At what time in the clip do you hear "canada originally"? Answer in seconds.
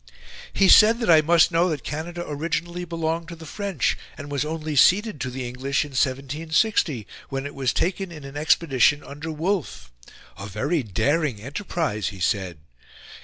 1.83-2.85